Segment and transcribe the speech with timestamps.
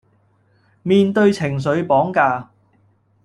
[0.81, 2.49] 面對情緒綁架